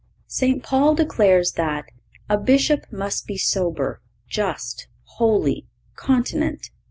[0.27, 0.63] (519) St.
[0.63, 1.85] Paul declares that
[2.27, 6.71] "a Bishop must be sober, just, holy, continent."